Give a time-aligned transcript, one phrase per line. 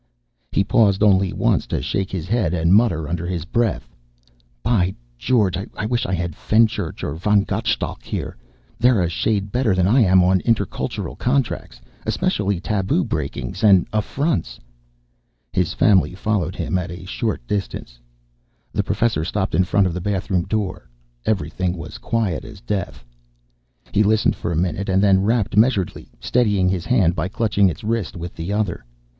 [0.51, 3.87] He paused only once to shake his head and mutter under his breath,
[4.63, 8.35] "By George, I wish I had Fenchurch or von Gottschalk here.
[8.79, 14.59] They're a shade better than I am on intercultural contracts, especially taboo breakings and affronts..."
[15.53, 17.99] His family followed him at a short distance.
[18.73, 20.89] The Professor stopped in front of the bathroom door.
[21.27, 23.05] Everything was quiet as death.
[23.91, 27.83] He listened for a minute and then rapped measuredly, steadying his hand by clutching its
[27.83, 28.83] wrist with the other.